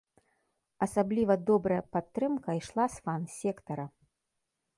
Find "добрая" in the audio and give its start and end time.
1.49-1.79